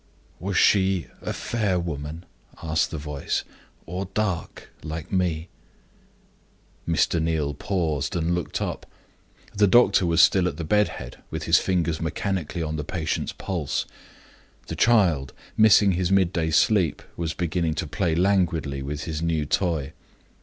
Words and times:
"Was 0.39 0.57
she 0.57 1.05
a 1.21 1.31
fair 1.31 1.79
woman," 1.79 2.25
asked 2.63 2.89
the 2.89 2.97
voice, 2.97 3.43
"or 3.85 4.05
dark, 4.15 4.71
like 4.81 5.11
me?" 5.11 5.47
Mr. 6.89 7.21
Neal 7.21 7.53
paused, 7.53 8.15
and 8.15 8.33
looked 8.33 8.63
up. 8.63 8.87
The 9.55 9.67
doctor 9.67 10.07
was 10.07 10.19
still 10.19 10.47
at 10.47 10.57
the 10.57 10.63
bed 10.63 10.87
head, 10.87 11.21
with 11.29 11.43
his 11.43 11.59
fingers 11.59 12.01
mechanically 12.01 12.63
on 12.63 12.77
the 12.77 12.83
patient's 12.83 13.31
pulse. 13.33 13.85
The 14.65 14.75
child, 14.75 15.33
missing 15.55 15.91
his 15.91 16.11
midday 16.11 16.49
sleep, 16.49 17.03
was 17.15 17.35
beginning 17.35 17.75
to 17.75 17.85
play 17.85 18.15
languidly 18.15 18.81
with 18.81 19.03
his 19.03 19.21
new 19.21 19.45
toy. 19.45 19.93